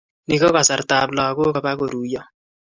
[0.27, 2.21] Ni ko kasartab lagok Koba koruiyo